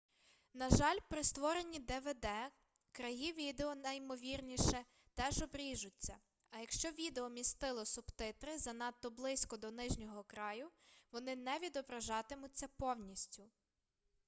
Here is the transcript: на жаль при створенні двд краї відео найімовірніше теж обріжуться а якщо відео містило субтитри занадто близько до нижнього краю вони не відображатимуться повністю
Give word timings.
на 0.59 0.69
жаль 0.69 0.97
при 1.09 1.23
створенні 1.23 1.79
двд 1.79 2.27
краї 2.91 3.33
відео 3.33 3.75
найімовірніше 3.75 4.85
теж 5.15 5.41
обріжуться 5.41 6.17
а 6.49 6.59
якщо 6.59 6.89
відео 6.89 7.29
містило 7.29 7.85
субтитри 7.85 8.57
занадто 8.57 9.09
близько 9.09 9.57
до 9.57 9.71
нижнього 9.71 10.23
краю 10.23 10.69
вони 11.11 11.35
не 11.35 11.59
відображатимуться 11.59 12.67
повністю 12.67 13.49